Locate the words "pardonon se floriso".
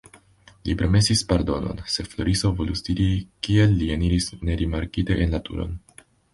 1.33-2.51